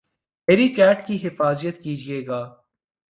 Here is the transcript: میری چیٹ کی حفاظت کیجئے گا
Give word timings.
میری 0.47 0.67
چیٹ 0.75 0.97
کی 1.07 1.15
حفاظت 1.27 1.75
کیجئے 1.83 2.19
گا 2.27 2.41